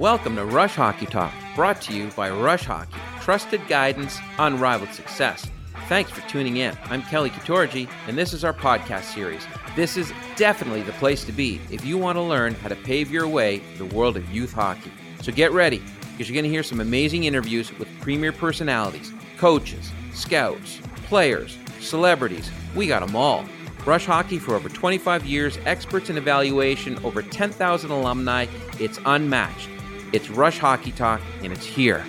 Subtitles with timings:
[0.00, 5.46] Welcome to Rush Hockey Talk, brought to you by Rush Hockey, trusted guidance, unrivaled success.
[5.90, 6.74] Thanks for tuning in.
[6.84, 9.46] I'm Kelly Katorji, and this is our podcast series.
[9.76, 13.10] This is definitely the place to be if you want to learn how to pave
[13.10, 14.90] your way to the world of youth hockey.
[15.20, 19.92] So get ready, because you're going to hear some amazing interviews with premier personalities, coaches,
[20.14, 22.50] scouts, players, celebrities.
[22.74, 23.44] We got them all.
[23.84, 28.46] Rush Hockey for over 25 years, experts in evaluation, over 10,000 alumni.
[28.78, 29.68] It's unmatched.
[30.12, 32.04] It's Rush Hockey Talk, and it's here.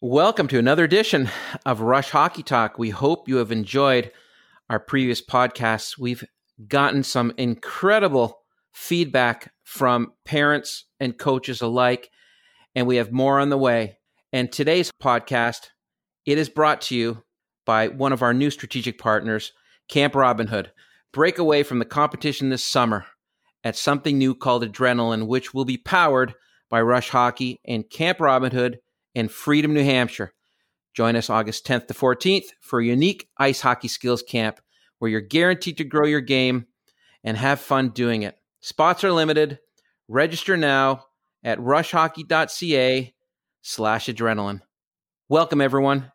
[0.00, 1.28] Welcome to another edition
[1.66, 2.78] of Rush Hockey Talk.
[2.78, 4.10] We hope you have enjoyed
[4.70, 5.98] our previous podcasts.
[5.98, 6.24] We've
[6.66, 8.38] gotten some incredible
[8.72, 12.08] feedback from parents and coaches alike,
[12.74, 13.98] and we have more on the way.
[14.32, 15.66] And today's podcast,
[16.24, 17.22] it is brought to you
[17.66, 19.52] by one of our new strategic partners,
[19.90, 20.72] Camp Robin Hood.
[21.12, 23.06] Break away from the competition this summer
[23.64, 26.34] at something new called Adrenaline, which will be powered
[26.70, 28.78] by Rush Hockey and Camp Robin Hood
[29.14, 30.32] in Freedom, New Hampshire.
[30.94, 34.60] Join us August 10th to 14th for a unique ice hockey skills camp
[34.98, 36.66] where you're guaranteed to grow your game
[37.24, 38.38] and have fun doing it.
[38.60, 39.58] Spots are limited.
[40.08, 41.06] Register now
[41.42, 43.14] at rushhockey.ca
[43.62, 44.60] slash adrenaline.
[45.28, 46.12] Welcome, everyone.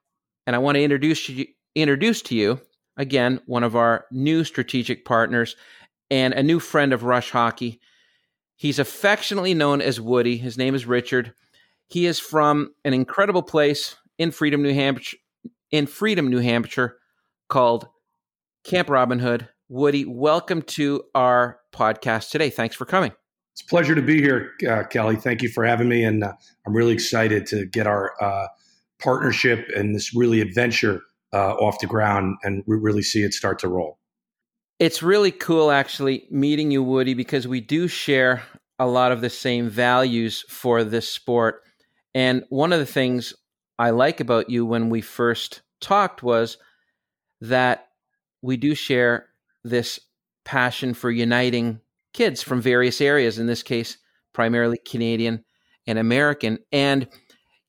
[0.47, 2.61] And I want to introduce you, introduce to you
[2.97, 5.55] again, one of our new strategic partners
[6.09, 7.79] and a new friend of Rush Hockey.
[8.55, 10.37] He's affectionately known as Woody.
[10.37, 11.33] His name is Richard.
[11.87, 15.17] He is from an incredible place in Freedom, New Hampshire,
[15.71, 16.97] in Freedom, New Hampshire,
[17.49, 17.87] called
[18.63, 19.49] Camp Robin Hood.
[19.67, 22.49] Woody, welcome to our podcast today.
[22.49, 23.11] Thanks for coming.
[23.53, 25.15] It's a pleasure to be here, uh, Kelly.
[25.15, 26.33] Thank you for having me, and uh,
[26.65, 28.47] I'm really excited to get our uh,
[28.99, 31.01] partnership and this really adventure
[31.35, 33.99] uh, off the ground and we really see it start to roll.
[34.79, 38.43] It's really cool actually meeting you, Woody, because we do share
[38.79, 41.61] a lot of the same values for this sport.
[42.13, 43.33] And one of the things
[43.77, 46.57] I like about you when we first talked was
[47.41, 47.87] that
[48.41, 49.27] we do share
[49.63, 49.99] this
[50.45, 51.81] passion for uniting
[52.13, 53.97] kids from various areas, in this case,
[54.33, 55.43] primarily Canadian
[55.85, 56.59] and American.
[56.71, 57.07] And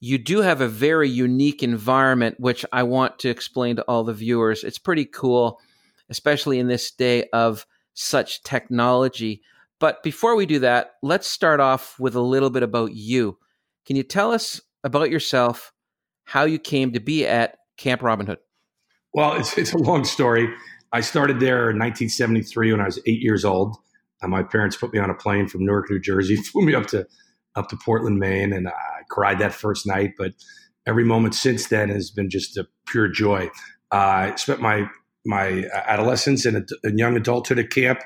[0.01, 4.13] you do have a very unique environment, which I want to explain to all the
[4.13, 4.63] viewers.
[4.63, 5.59] It's pretty cool,
[6.11, 9.43] especially in this day of such technology.
[9.79, 13.39] But before we do that, let's start off with a little bit about you.
[13.87, 15.73] Can you tell us about yourself,
[16.25, 18.39] how you came to be at Camp Robin Hood?
[19.15, 20.53] Well, it's, it's a long story.
[20.93, 23.77] I started there in 1973 when I was eight years old.
[24.23, 26.87] And my parents put me on a plane from Newark, New Jersey, flew me up
[26.89, 27.07] to
[27.57, 30.13] up to Portland, Maine, and I cried that first night.
[30.17, 30.33] But
[30.87, 33.51] every moment since then has been just a pure joy.
[33.93, 34.89] Uh, I spent my
[35.25, 38.01] my adolescence and, young adulthood at camp.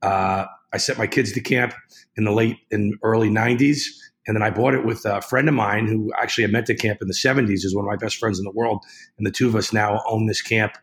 [0.00, 1.74] Uh, I sent my kids to camp
[2.16, 3.84] in the late and early '90s,
[4.26, 7.00] and then I bought it with a friend of mine who actually I met camp
[7.02, 7.64] in the '70s.
[7.64, 8.84] is one of my best friends in the world,
[9.18, 10.76] and the two of us now own this camp.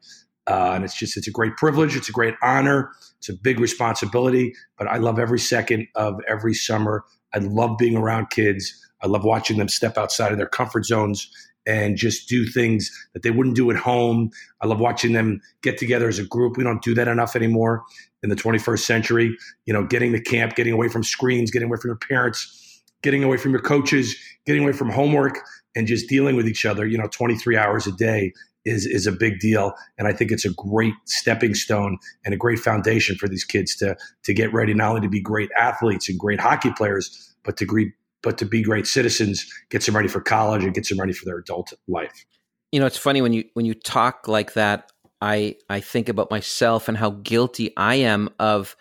[0.47, 3.59] Uh, and it's just it's a great privilege, it's a great honor, it's a big
[3.59, 4.53] responsibility.
[4.77, 7.03] But I love every second of every summer
[7.33, 8.73] I love being around kids.
[9.01, 11.29] I love watching them step outside of their comfort zones
[11.65, 14.31] and just do things that they wouldn't do at home.
[14.61, 16.57] I love watching them get together as a group.
[16.57, 17.83] We don't do that enough anymore
[18.23, 19.37] in the 21st century.
[19.65, 23.23] You know, getting to camp, getting away from screens, getting away from your parents, getting
[23.23, 24.15] away from your coaches,
[24.45, 25.39] getting away from homework,
[25.75, 28.33] and just dealing with each other, you know, 23 hours a day
[28.65, 29.73] is is a big deal.
[29.97, 33.75] And i think it's a great stepping stone and a great foundation for these kids
[33.77, 37.57] to to get ready not only to be great athletes and great hockey players but
[37.57, 40.99] to greet but to be great citizens gets them ready for college and gets them
[40.99, 42.25] ready for their adult life.
[42.71, 46.29] You know it's funny when you when you talk like that i i think about
[46.29, 48.75] myself and how guilty i am of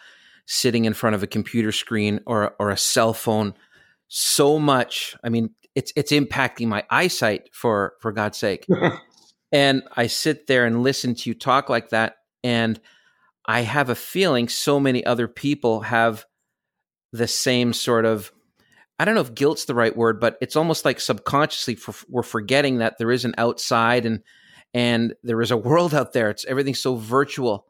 [0.46, 3.54] sitting in front of a computer screen or or a cell phone
[4.08, 5.16] so much.
[5.24, 8.66] I mean it's it's impacting my eyesight for for god's sake
[9.52, 12.16] And I sit there and listen to you talk like that.
[12.44, 12.80] And
[13.46, 16.24] I have a feeling so many other people have
[17.12, 18.30] the same sort of,
[18.98, 22.22] I don't know if guilt's the right word, but it's almost like subconsciously for, we're
[22.22, 24.22] forgetting that there is an outside and,
[24.72, 26.30] and there is a world out there.
[26.30, 27.66] It's everything so virtual.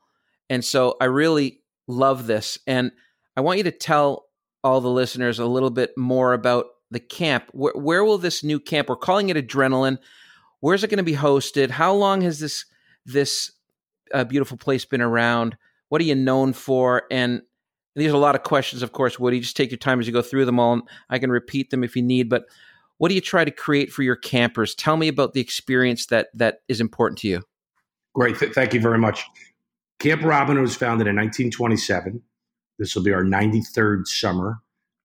[0.50, 2.58] And so I really love this.
[2.66, 2.92] And
[3.36, 4.26] I want you to tell
[4.62, 7.44] all the listeners a little bit more about the camp.
[7.52, 9.98] Where, where will this new camp, we're calling it Adrenaline
[10.60, 11.70] Where's it going to be hosted?
[11.70, 12.66] How long has this
[13.06, 13.50] this
[14.12, 15.56] uh, beautiful place been around?
[15.88, 17.04] What are you known for?
[17.10, 17.42] And
[17.96, 19.40] these are a lot of questions, of course, Woody.
[19.40, 20.74] Just take your time as you go through them all.
[20.74, 22.44] And I can repeat them if you need, but
[22.98, 24.74] what do you try to create for your campers?
[24.74, 27.42] Tell me about the experience that that is important to you.
[28.14, 29.24] Great, Th- thank you very much.
[29.98, 32.22] Camp Robin was founded in 1927.
[32.78, 34.60] This will be our 93rd summer.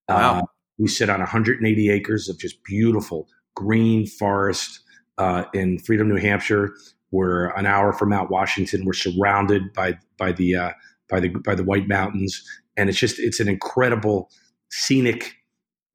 [0.09, 0.39] Wow.
[0.39, 0.41] Uh,
[0.77, 4.81] we sit on 180 acres of just beautiful green forest
[5.17, 6.73] uh, in Freedom, New Hampshire.
[7.11, 8.85] We're an hour from Mount Washington.
[8.85, 10.71] We're surrounded by by the uh,
[11.09, 12.43] by the by the White Mountains,
[12.75, 14.29] and it's just it's an incredible
[14.69, 15.35] scenic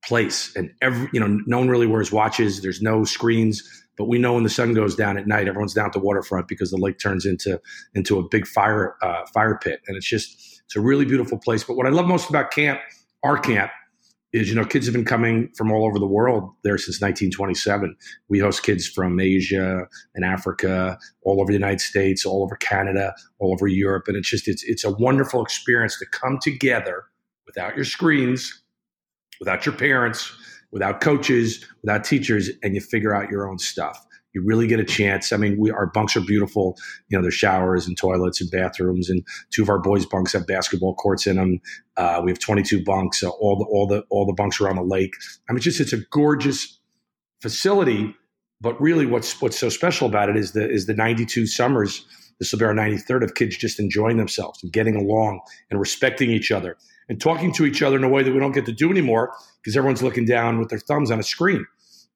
[0.04, 0.54] place.
[0.56, 2.62] And every you know, no one really wears watches.
[2.62, 3.62] There's no screens,
[3.98, 6.48] but we know when the sun goes down at night, everyone's down at the waterfront
[6.48, 7.60] because the lake turns into
[7.94, 11.64] into a big fire uh, fire pit, and it's just it's a really beautiful place.
[11.64, 12.80] But what I love most about camp,
[13.22, 13.72] our camp,
[14.32, 17.96] is you know kids have been coming from all over the world there since 1927
[18.28, 23.14] we host kids from asia and africa all over the united states all over canada
[23.38, 24.04] all over europe.
[24.06, 27.04] And it's just it's it's a wonderful experience to come together
[27.46, 28.62] without your screens
[29.40, 30.32] without your parents
[30.70, 34.84] without coaches without teachers and you figure out your own stuff you really get a
[34.84, 35.32] chance.
[35.32, 36.76] I mean, we our bunks are beautiful.
[37.08, 40.46] You know, there's showers and toilets and bathrooms, and two of our boys' bunks have
[40.46, 41.60] basketball courts in them.
[41.96, 43.20] Uh, we have 22 bunks.
[43.20, 45.14] So all the all the all the bunks are on the lake.
[45.48, 46.78] I mean, just it's a gorgeous
[47.40, 48.14] facility.
[48.60, 52.06] But really, what's what's so special about it is the is the 92 summers.
[52.38, 55.40] This will be our 93rd of kids just enjoying themselves and getting along
[55.70, 56.78] and respecting each other
[57.10, 59.34] and talking to each other in a way that we don't get to do anymore
[59.62, 61.66] because everyone's looking down with their thumbs on a screen.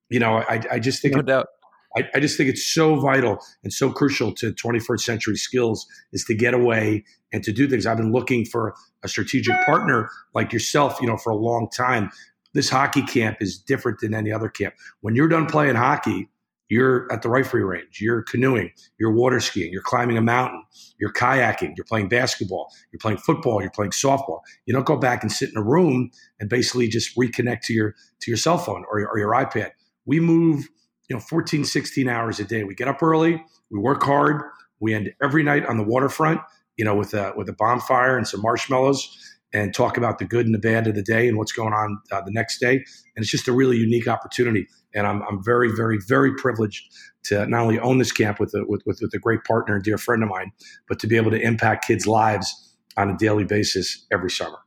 [0.08, 1.48] You know, I, I just think no doubt
[1.96, 6.24] I, I, just think it's so vital and so crucial to 21st century skills is
[6.24, 7.86] to get away and to do things.
[7.86, 12.10] I've been looking for a strategic partner like yourself, you know, for a long time.
[12.52, 14.74] This hockey camp is different than any other camp.
[15.00, 16.28] When you're done playing hockey,
[16.68, 20.62] you're at the rifle range, you're canoeing, you're water skiing, you're climbing a mountain,
[20.98, 24.40] you're kayaking, you're playing basketball, you're playing football, you're playing softball.
[24.64, 27.94] You don't go back and sit in a room and basically just reconnect to your
[28.20, 29.72] to your cell phone or, or your iPad.
[30.06, 30.68] We move
[31.08, 32.64] you know 14 16 hours a day.
[32.64, 34.42] We get up early we work hard
[34.80, 36.40] we end every night on the waterfront
[36.76, 39.16] you know with a with a bonfire and some marshmallows
[39.52, 41.96] and talk about the good and the bad of the day and what's going on
[42.10, 42.72] uh, the next day.
[42.74, 44.66] And it's just a really unique opportunity.
[44.94, 46.84] And i'm, I'm very very very privileged
[47.24, 49.84] to not only own this camp with a with, with, with a great partner and
[49.84, 50.52] dear friend of mine
[50.88, 54.58] but to be able to impact kids lives on a daily basis every summer.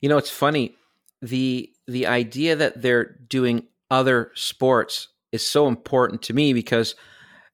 [0.00, 0.76] You know it's funny.
[1.20, 6.94] The the idea that they're doing other sports is so important to me because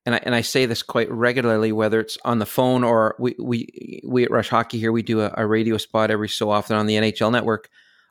[0.06, 3.34] and I, and I say this quite regularly, whether it's on the phone or we
[3.38, 6.76] we we at Rush Hockey here, we do a, a radio spot every so often
[6.76, 7.68] on the NHL Network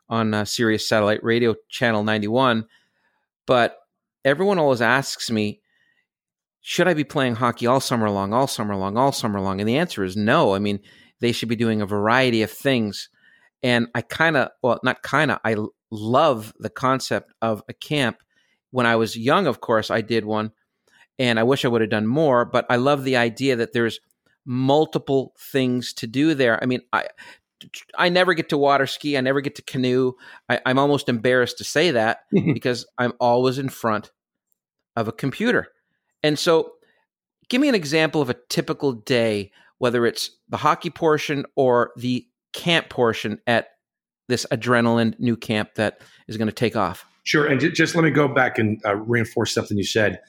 [0.08, 2.66] on uh, Sirius Satellite Radio Channel 91.
[3.46, 3.78] But
[4.24, 5.62] everyone always asks me,
[6.62, 9.60] should I be playing hockey all summer long, all summer long, all summer long?
[9.60, 10.54] And the answer is no.
[10.54, 10.80] I mean,
[11.20, 13.10] they should be doing a variety of things.
[13.64, 15.56] And I kind of, well, not kind of, I
[15.92, 18.18] love the concept of a camp
[18.72, 20.52] when I was young, of course, I did one,
[21.18, 22.46] and I wish I would have done more.
[22.46, 24.00] But I love the idea that there's
[24.46, 26.62] multiple things to do there.
[26.62, 27.08] I mean, I
[27.98, 29.18] I never get to water ski.
[29.18, 30.14] I never get to canoe.
[30.48, 34.12] I, am almost embarrassed to say that because I'm always in front
[34.96, 35.68] of a computer.
[36.24, 36.74] And so,
[37.50, 42.26] give me an example of a typical day, whether it's the hockey portion or the
[42.54, 43.68] camp portion at
[44.28, 47.06] this adrenaline new camp that is going to take off.
[47.24, 47.46] Sure.
[47.46, 50.20] And j- just let me go back and uh, reinforce something you said.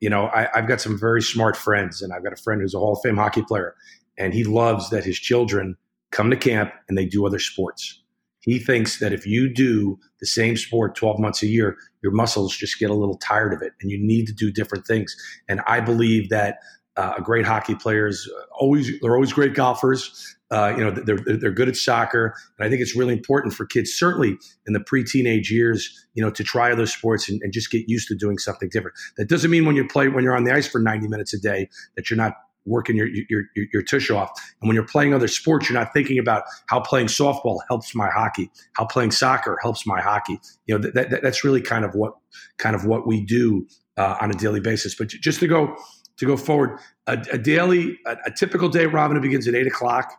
[0.00, 2.74] You know, I, I've got some very smart friends, and I've got a friend who's
[2.74, 3.74] a Hall of Fame hockey player,
[4.18, 5.76] and he loves that his children
[6.10, 8.02] come to camp and they do other sports.
[8.40, 12.56] He thinks that if you do the same sport 12 months a year, your muscles
[12.56, 15.14] just get a little tired of it and you need to do different things.
[15.48, 16.58] And I believe that
[17.00, 20.36] uh, great hockey players always, they're always great golfers.
[20.50, 22.34] Uh, you know, they're, they're good at soccer.
[22.58, 26.30] And I think it's really important for kids, certainly in the pre-teenage years, you know,
[26.30, 28.96] to try other sports and, and just get used to doing something different.
[29.16, 31.38] That doesn't mean when you play, when you're on the ice for 90 minutes a
[31.38, 32.34] day, that you're not
[32.66, 34.30] working your, your, your, your tush off.
[34.60, 38.10] And when you're playing other sports, you're not thinking about how playing softball helps my
[38.10, 40.38] hockey, how playing soccer helps my hockey.
[40.66, 42.14] You know, that, that that's really kind of what,
[42.58, 43.66] kind of what we do
[43.96, 44.94] uh, on a daily basis.
[44.94, 45.76] But just to go,
[46.20, 50.12] to go forward, a, a daily, a, a, typical day, Robin, begins at eight o'clock.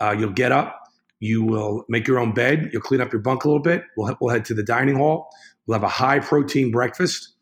[0.00, 0.82] Uh, you'll get up.
[1.20, 2.70] You will make your own bed.
[2.72, 3.84] You'll clean up your bunk a little bit.
[3.96, 5.28] We'll, we'll head to the dining hall.
[5.66, 7.32] We'll have a high protein breakfast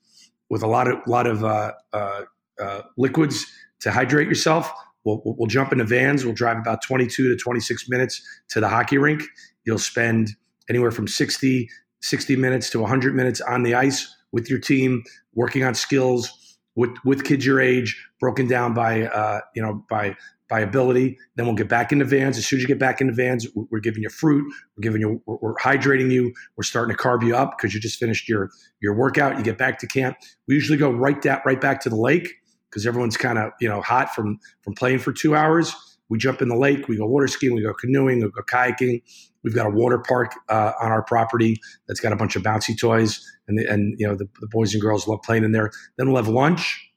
[0.50, 2.22] with a lot of lot of uh, uh,
[2.60, 3.44] uh liquids
[3.80, 4.70] to hydrate yourself.
[5.04, 6.24] We'll, we'll jump into vans.
[6.24, 9.22] We'll drive about 22 to 26 minutes to the hockey rink.
[9.64, 10.30] You'll spend
[10.68, 11.68] anywhere from 60,
[12.00, 15.02] 60 minutes to 100 minutes on the ice with your team,
[15.34, 16.43] working on skills
[16.76, 20.16] with with kids your age, broken down by uh, you know by
[20.48, 21.18] by ability.
[21.36, 22.36] Then we'll get back into vans.
[22.36, 24.44] As soon as you get back into vans, we're giving you fruit.
[24.76, 26.32] We're giving you, we're, hydrating you.
[26.56, 28.50] We're starting to carb you up because you just finished your
[28.80, 29.38] your workout.
[29.38, 30.16] You get back to camp.
[30.46, 32.34] We usually go right that right back to the lake
[32.70, 35.74] because everyone's kind of you know hot from from playing for two hours.
[36.10, 39.02] We jump in the lake, we go water skiing, we go canoeing, we go kayaking.
[39.44, 42.78] We've got a water park uh, on our property that's got a bunch of bouncy
[42.78, 45.70] toys, and the, and you know the, the boys and girls love playing in there.
[45.96, 46.90] Then we'll have lunch,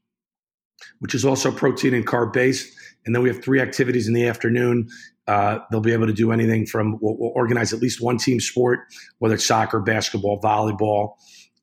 [1.00, 2.74] which is also protein and carb based,
[3.06, 4.88] and then we have three activities in the afternoon.
[5.28, 8.40] Uh, they'll be able to do anything from we'll, we'll, organize at least one team
[8.40, 8.80] sport,
[9.20, 11.16] whether it's soccer, basketball, volleyball,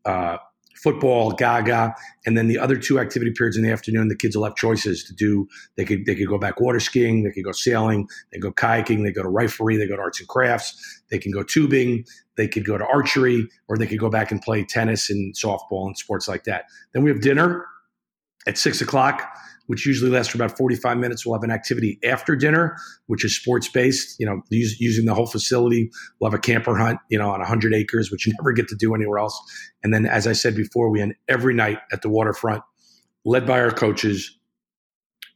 [0.05, 0.37] uh,
[0.85, 1.95] football, Gaga,
[2.27, 5.03] and then the other two activity periods in the afternoon, the kids will have choices
[5.05, 5.49] to do.
[5.77, 9.03] They could they could go back water skiing, they could go sailing, they go kayaking,
[9.03, 12.05] they go to riflery, they go to arts and crafts, they can go tubing,
[12.37, 15.87] they could go to archery, or they could go back and play tennis and softball
[15.87, 16.67] and sports like that.
[16.93, 17.67] Then we have dinner
[18.47, 19.23] at six o'clock
[19.67, 21.25] which usually lasts for about 45 minutes.
[21.25, 25.15] We'll have an activity after dinner, which is sports based, you know, use, using the
[25.15, 25.91] whole facility.
[26.21, 28.77] We'll have a camper hunt, you know, on 100 acres, which you never get to
[28.77, 29.41] do anywhere else.
[29.83, 32.63] And then, as I said before, we end every night at the waterfront,
[33.25, 34.39] led by our coaches,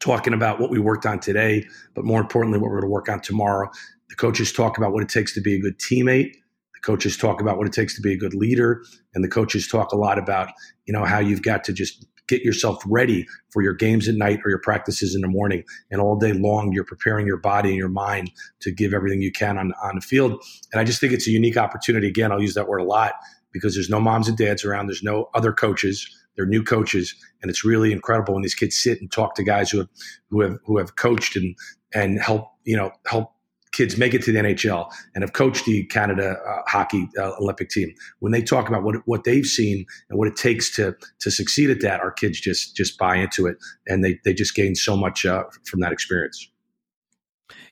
[0.01, 3.09] talking about what we worked on today, but more importantly, what we're going to work
[3.09, 3.69] on tomorrow.
[4.09, 6.33] The coaches talk about what it takes to be a good teammate.
[6.75, 9.67] The coaches talk about what it takes to be a good leader, and the coaches
[9.67, 10.51] talk a lot about
[10.87, 14.41] you know how you've got to just get yourself ready for your games at night
[14.45, 15.65] or your practices in the morning.
[15.91, 18.31] And all day long, you're preparing your body and your mind
[18.61, 20.43] to give everything you can on, on the field.
[20.73, 22.09] And I just think it's a unique opportunity.
[22.09, 23.15] Again, I'll use that word a lot
[23.53, 24.87] because there's no moms and dads around.
[24.87, 26.09] There's no other coaches.
[26.37, 29.71] They're new coaches, and it's really incredible when these kids sit and talk to guys
[29.71, 29.89] who have
[30.31, 31.57] who have who have coached and
[31.93, 33.33] and help you know help
[33.79, 37.71] kids make it to the NHL and have coached the Canada uh, hockey uh, Olympic
[37.71, 41.31] team, when they talk about what what they've seen and what it takes to to
[41.31, 43.57] succeed at that, our kids just just buy into it
[43.87, 46.51] and they they just gain so much uh, from that experience.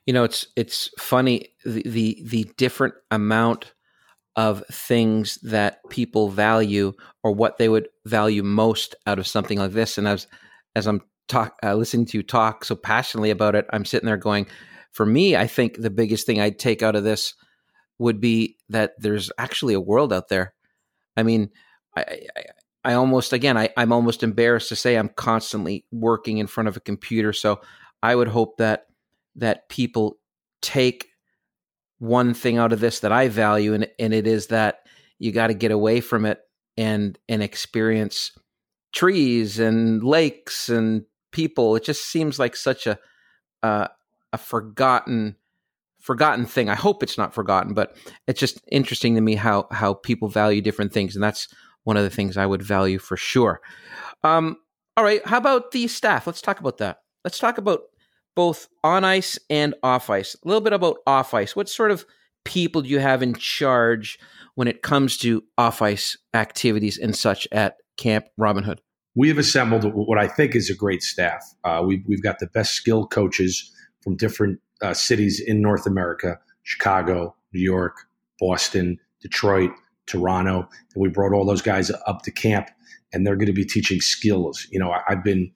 [0.05, 3.73] You know, it's it's funny the, the the different amount
[4.37, 9.73] of things that people value or what they would value most out of something like
[9.73, 9.97] this.
[9.97, 10.27] And as
[10.73, 14.15] as I'm talk uh, listening to you talk so passionately about it, I'm sitting there
[14.15, 14.47] going
[14.91, 17.33] for me, I think the biggest thing I'd take out of this
[17.99, 20.53] would be that there's actually a world out there.
[21.15, 21.49] I mean,
[21.95, 22.43] I, I,
[22.83, 26.77] I almost again, I, I'm almost embarrassed to say I'm constantly working in front of
[26.77, 27.33] a computer.
[27.33, 27.61] So
[28.01, 28.85] I would hope that
[29.35, 30.17] that people
[30.61, 31.07] take
[31.99, 34.87] one thing out of this that I value, and and it is that
[35.19, 36.39] you got to get away from it
[36.77, 38.31] and and experience
[38.93, 41.75] trees and lakes and people.
[41.75, 42.97] It just seems like such a
[43.63, 43.87] uh,
[44.37, 45.35] a forgotten
[45.99, 46.69] forgotten thing.
[46.69, 50.61] I hope it's not forgotten, but it's just interesting to me how how people value
[50.61, 51.47] different things, and that's
[51.83, 53.61] one of the things I would value for sure.
[54.23, 54.57] Um,
[54.95, 56.27] all right, how about the staff?
[56.27, 56.99] Let's talk about that.
[57.23, 57.81] Let's talk about
[58.35, 60.35] both on ice and off ice.
[60.35, 61.55] A little bit about off ice.
[61.55, 62.05] What sort of
[62.45, 64.19] people do you have in charge
[64.55, 68.81] when it comes to off ice activities and such at Camp Robin Hood?
[69.15, 71.43] We have assembled what I think is a great staff.
[71.63, 73.71] Uh, we've, we've got the best skilled coaches
[74.07, 77.97] from different uh, cities in North America Chicago, New York,
[78.39, 79.71] Boston, Detroit,
[80.05, 80.59] Toronto.
[80.95, 82.69] And we brought all those guys up to camp
[83.11, 84.65] and they're going to be teaching skills.
[84.71, 85.51] You know, I, have been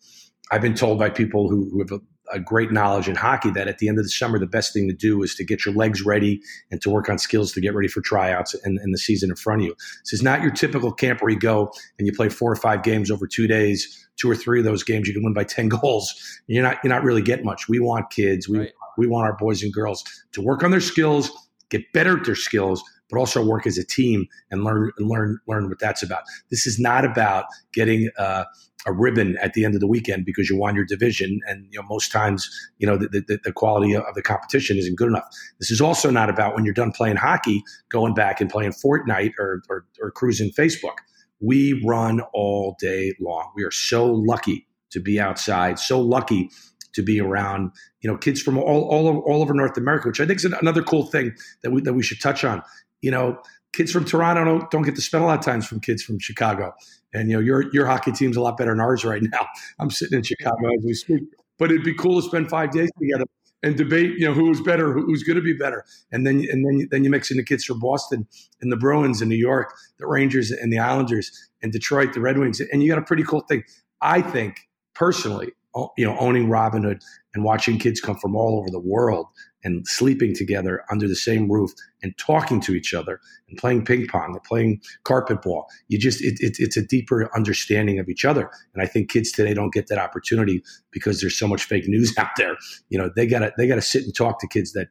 [0.51, 3.79] I've been told by people who, who have a great knowledge in hockey that at
[3.79, 6.03] the end of the summer, the best thing to do is to get your legs
[6.03, 9.29] ready and to work on skills to get ready for tryouts and, and the season
[9.29, 9.75] in front of you.
[10.03, 12.83] This is not your typical camp where you go and you play four or five
[12.83, 13.97] games over two days.
[14.17, 16.13] Two or three of those games you can win by ten goals.
[16.47, 17.67] You're not you're not really getting much.
[17.67, 18.47] We want kids.
[18.47, 18.71] We right.
[18.97, 21.31] we want our boys and girls to work on their skills,
[21.69, 25.70] get better at their skills, but also work as a team and learn learn learn
[25.70, 26.24] what that's about.
[26.50, 28.46] This is not about getting uh,
[28.86, 31.80] a ribbon at the end of the weekend because you won your division, and you
[31.80, 32.50] know most times
[32.80, 35.27] you know the, the, the quality of the competition isn't good enough.
[35.60, 39.34] This is also not about when you're done playing hockey, going back and playing Fortnite
[39.38, 40.98] or, or, or cruising Facebook.
[41.39, 43.51] We run all day long.
[43.56, 46.50] We are so lucky to be outside, so lucky
[46.94, 50.20] to be around, you know, kids from all, all, over, all over North America, which
[50.20, 52.62] I think is another cool thing that we, that we should touch on
[53.01, 53.41] you know,
[53.74, 56.20] kids from Toronto don't, don't get to spend a lot of times from kids from
[56.20, 56.74] Chicago.
[57.13, 59.48] And you know, your your hockey team's a lot better than ours right now.
[59.79, 61.24] I'm sitting in Chicago as we speak.
[61.58, 63.25] But it'd be cool to spend five days together
[63.62, 66.88] and debate, you know, who's better, who's going to be better, and then and then
[66.89, 68.27] then you mix in the kids from Boston
[68.62, 71.31] and the Bruins and New York, the Rangers and the Islanders
[71.62, 73.63] and Detroit, the Red Wings, and you got a pretty cool thing.
[74.01, 74.62] I think
[74.96, 75.51] personally,
[75.98, 77.01] you know, owning Robin Hood
[77.34, 79.27] and watching kids come from all over the world
[79.63, 84.08] and sleeping together under the same roof and talking to each other and playing ping
[84.08, 85.68] pong and playing carpet ball.
[85.88, 88.50] You just, it, it, it's a deeper understanding of each other.
[88.74, 92.15] And I think kids today don't get that opportunity because there's so much fake news
[92.18, 92.58] out there.
[92.89, 94.89] You know, they gotta, they gotta sit and talk to kids that,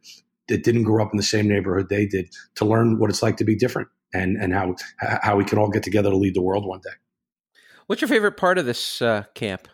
[0.49, 3.37] that didn't grow up in the same neighborhood they did to learn what it's like
[3.39, 6.43] to be different and, and how, how we can all get together to lead the
[6.43, 6.91] world one day.
[7.87, 9.67] What's your favorite part of this uh, camp?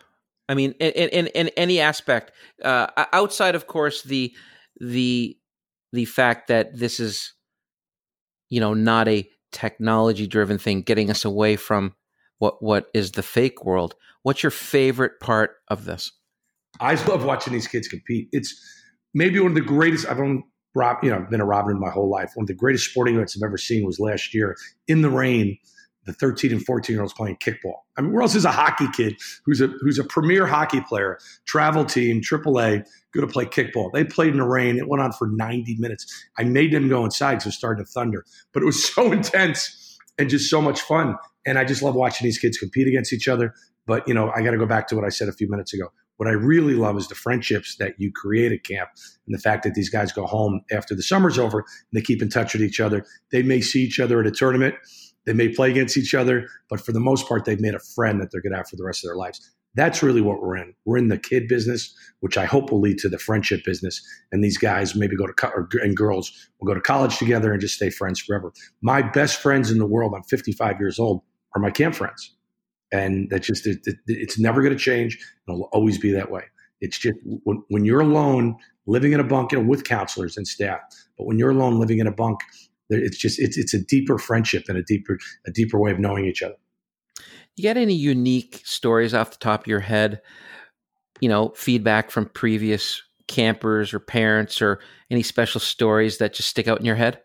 [0.49, 2.31] I mean, in in, in any aspect,
[2.63, 4.33] uh, outside, of course, the
[4.79, 5.37] the
[5.93, 7.33] the fact that this is,
[8.49, 11.95] you know, not a technology driven thing, getting us away from
[12.39, 13.95] what what is the fake world.
[14.23, 16.11] What's your favorite part of this?
[16.79, 18.27] I love watching these kids compete.
[18.31, 18.55] It's
[19.13, 20.07] maybe one of the greatest.
[20.07, 20.43] I've owned
[20.75, 22.31] Rob, you know, I've been a Robin in my whole life.
[22.35, 24.55] One of the greatest sporting events I've ever seen was last year
[24.87, 25.57] in the rain.
[26.07, 27.75] The 13 and 14 year olds playing kickball.
[27.97, 31.19] I mean, where else is a hockey kid who's a who's a premier hockey player,
[31.45, 33.91] travel team, AAA, go to play kickball?
[33.93, 34.77] They played in the rain.
[34.77, 36.05] It went on for 90 minutes.
[36.39, 38.23] I made them go inside because it started to thunder,
[38.53, 41.15] but it was so intense and just so much fun.
[41.45, 43.53] And I just love watching these kids compete against each other.
[43.85, 45.73] But you know, I got to go back to what I said a few minutes
[45.73, 45.91] ago.
[46.17, 48.89] What I really love is the friendships that you create at camp
[49.27, 52.21] and the fact that these guys go home after the summer's over and they keep
[52.21, 53.05] in touch with each other.
[53.31, 54.75] They may see each other at a tournament,
[55.27, 58.19] they may play against each other, but for the most part, they've made a friend
[58.19, 59.39] that they're going to have for the rest of their lives.
[59.75, 60.73] That's really what we're in.
[60.85, 64.01] We're in the kid business, which I hope will lead to the friendship business.
[64.31, 67.51] And these guys maybe go to co- or, and girls will go to college together
[67.51, 68.51] and just stay friends forever.
[68.81, 70.13] My best friends in the world.
[70.15, 71.21] I'm 55 years old.
[71.55, 72.37] Are my camp friends
[72.91, 75.17] and that's just it, it, it's never going to change
[75.47, 76.43] it'll always be that way
[76.81, 78.55] it's just when, when you're alone
[78.85, 80.79] living in a bunk you know with counselors and staff
[81.17, 82.39] but when you're alone living in a bunk
[82.89, 86.25] it's just it's, it's a deeper friendship and a deeper a deeper way of knowing
[86.25, 86.55] each other
[87.55, 90.21] you got any unique stories off the top of your head
[91.19, 94.79] you know feedback from previous campers or parents or
[95.11, 97.19] any special stories that just stick out in your head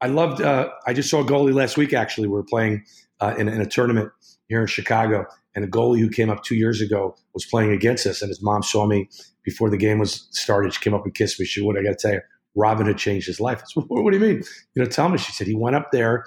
[0.00, 2.84] i loved uh, i just saw a goalie last week actually we were playing
[3.20, 4.10] uh, in, in a tournament
[4.48, 5.26] here in Chicago.
[5.54, 8.22] And a goalie who came up two years ago was playing against us.
[8.22, 9.08] And his mom saw me
[9.42, 10.72] before the game was started.
[10.72, 11.46] She came up and kissed me.
[11.46, 12.20] She What I got to tell you,
[12.58, 13.62] Robin had changed his life.
[13.66, 14.42] Said, what, what do you mean?
[14.74, 15.18] You know, tell me.
[15.18, 16.24] She said, He went up there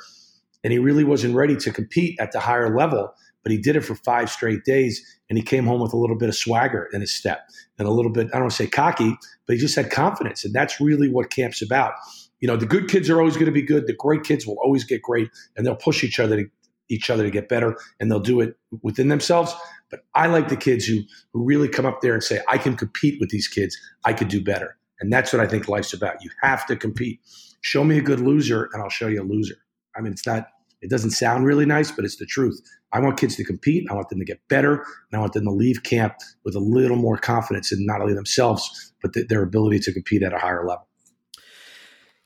[0.64, 3.82] and he really wasn't ready to compete at the higher level, but he did it
[3.82, 5.02] for five straight days.
[5.30, 7.42] And he came home with a little bit of swagger in his step
[7.80, 9.16] and a little bit, I don't want to say cocky,
[9.48, 10.44] but he just had confidence.
[10.44, 11.94] And that's really what camp's about.
[12.42, 13.88] You know, the good kids are always going to be good.
[13.88, 16.50] The great kids will always get great and they'll push each other to,
[16.90, 19.56] each other to get better and they'll do it within themselves.
[19.90, 21.02] But I like the kids who
[21.34, 23.78] who really come up there and say, I can compete with these kids.
[24.06, 24.78] I could do better.
[25.02, 26.24] And that's what I think life's about.
[26.24, 27.20] You have to compete.
[27.62, 29.56] Show me a good loser and I'll show you a loser.
[29.96, 30.48] I mean, it's not
[30.82, 32.60] it doesn't sound really nice, but it's the truth.
[32.92, 33.86] I want kids to compete.
[33.90, 34.78] I want them to get better.
[34.78, 38.14] And I want them to leave camp with a little more confidence in not only
[38.14, 40.88] themselves, but their ability to compete at a higher level.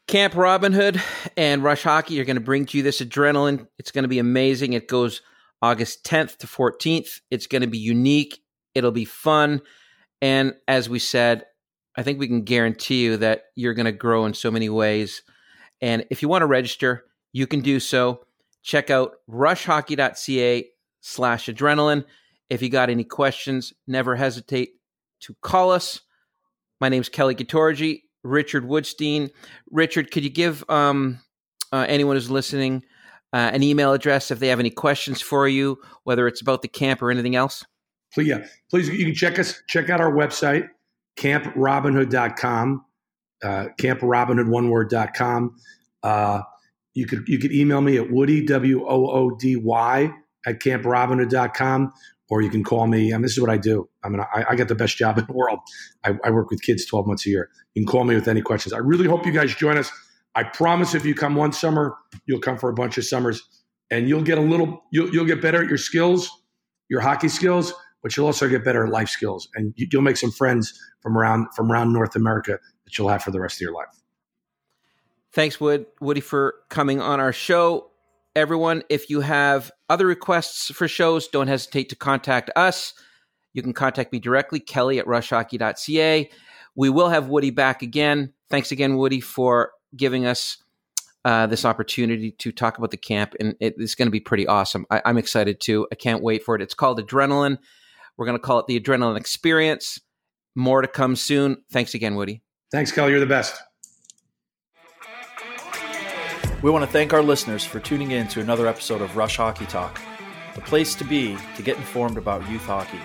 [0.07, 1.01] Camp Robin Hood
[1.35, 3.67] and Rush Hockey are going to bring to you this adrenaline.
[3.77, 4.73] It's going to be amazing.
[4.73, 5.21] It goes
[5.61, 7.21] August 10th to 14th.
[7.31, 8.39] It's going to be unique.
[8.73, 9.61] It'll be fun.
[10.21, 11.45] And as we said,
[11.97, 15.23] I think we can guarantee you that you're going to grow in so many ways.
[15.81, 18.25] And if you want to register, you can do so.
[18.63, 20.67] Check out rushhockey.ca
[21.01, 22.05] slash adrenaline.
[22.49, 24.71] If you got any questions, never hesitate
[25.21, 26.01] to call us.
[26.79, 28.01] My name's Kelly Gitorgi.
[28.25, 29.29] Richard Woodstein.
[29.71, 31.19] Richard, could you give um,
[31.71, 32.83] uh, anyone who's listening
[33.31, 36.67] uh, an email address if they have any questions for you, whether it's about the
[36.67, 37.63] camp or anything else?
[38.13, 38.89] Please, yeah, please.
[38.89, 39.61] You can check us.
[39.67, 40.67] Check out our website,
[41.17, 42.85] camprobinhood.com,
[43.43, 45.55] uh, camprobinhood one word.com.
[46.03, 46.41] Uh,
[46.93, 50.13] you could you could email me at Woody W O O D Y
[50.45, 51.91] at camprobinhood.com
[52.29, 53.11] or you can call me.
[53.11, 53.87] And this is what I do.
[54.03, 55.59] I mean, I, I got the best job in the world.
[56.03, 57.49] I, I, work with kids 12 months a year.
[57.73, 58.73] You can call me with any questions.
[58.73, 59.91] I really hope you guys join us.
[60.33, 63.43] I promise if you come one summer, you'll come for a bunch of summers
[63.91, 66.29] and you'll get a little, you'll, you'll get better at your skills,
[66.89, 67.73] your hockey skills,
[68.05, 71.47] but you'll also get better life skills and you, you'll make some friends from around,
[71.55, 73.89] from around North America that you'll have for the rest of your life.
[75.33, 77.89] Thanks, Wood, Woody, for coming on our show
[78.35, 82.93] everyone, if you have other requests for shows, don't hesitate to contact us.
[83.53, 86.29] You can contact me directly, kelly at rushhockey.ca.
[86.75, 88.33] We will have Woody back again.
[88.49, 90.57] Thanks again, Woody, for giving us
[91.23, 93.33] uh, this opportunity to talk about the camp.
[93.39, 94.85] And it, it's going to be pretty awesome.
[94.91, 95.87] I, I'm excited too.
[95.91, 96.61] I can't wait for it.
[96.61, 97.57] It's called Adrenaline.
[98.17, 99.99] We're going to call it the Adrenaline Experience.
[100.55, 101.57] More to come soon.
[101.71, 102.41] Thanks again, Woody.
[102.71, 103.11] Thanks, Kelly.
[103.11, 103.61] You're the best.
[106.61, 109.65] We want to thank our listeners for tuning in to another episode of Rush Hockey
[109.65, 110.01] Talk,
[110.55, 112.99] the place to be to get informed about youth hockey.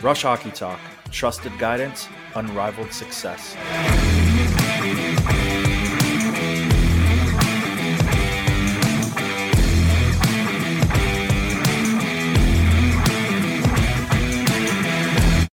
[0.00, 3.54] Rush Hockey Talk, trusted guidance, unrivaled success.